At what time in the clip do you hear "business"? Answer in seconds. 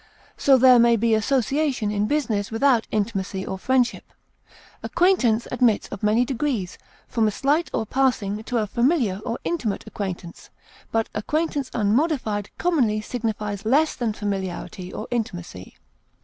2.07-2.49